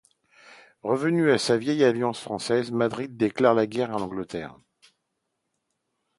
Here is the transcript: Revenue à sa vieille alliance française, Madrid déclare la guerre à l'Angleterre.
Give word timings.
Revenue 0.81 1.29
à 1.29 1.37
sa 1.37 1.57
vieille 1.59 1.83
alliance 1.83 2.19
française, 2.19 2.71
Madrid 2.71 3.17
déclare 3.17 3.53
la 3.53 3.67
guerre 3.67 3.93
à 3.95 3.99
l'Angleterre. 3.99 4.57